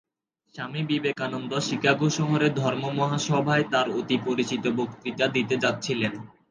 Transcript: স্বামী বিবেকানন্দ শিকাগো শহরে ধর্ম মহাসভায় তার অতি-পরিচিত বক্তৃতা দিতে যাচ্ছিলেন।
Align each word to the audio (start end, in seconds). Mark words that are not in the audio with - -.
স্বামী 0.55 0.81
বিবেকানন্দ 0.89 1.51
শিকাগো 1.67 2.07
শহরে 2.17 2.47
ধর্ম 2.59 2.83
মহাসভায় 2.99 3.65
তার 3.71 3.87
অতি-পরিচিত 3.99 4.63
বক্তৃতা 4.77 5.25
দিতে 5.35 5.55
যাচ্ছিলেন। 5.63 6.13